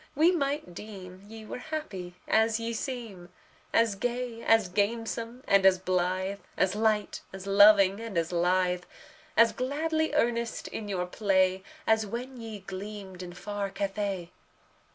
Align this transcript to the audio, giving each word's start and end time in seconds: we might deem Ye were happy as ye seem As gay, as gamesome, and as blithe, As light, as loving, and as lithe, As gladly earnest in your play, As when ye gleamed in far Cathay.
we 0.15 0.31
might 0.31 0.73
deem 0.73 1.21
Ye 1.27 1.45
were 1.45 1.59
happy 1.59 2.15
as 2.27 2.59
ye 2.59 2.73
seem 2.73 3.29
As 3.71 3.93
gay, 3.93 4.41
as 4.41 4.67
gamesome, 4.67 5.43
and 5.47 5.63
as 5.63 5.77
blithe, 5.77 6.39
As 6.57 6.73
light, 6.73 7.21
as 7.31 7.45
loving, 7.45 7.99
and 7.99 8.17
as 8.17 8.31
lithe, 8.31 8.85
As 9.37 9.51
gladly 9.51 10.11
earnest 10.15 10.67
in 10.69 10.87
your 10.87 11.05
play, 11.05 11.61
As 11.85 12.07
when 12.07 12.37
ye 12.37 12.61
gleamed 12.61 13.21
in 13.21 13.33
far 13.33 13.69
Cathay. 13.69 14.31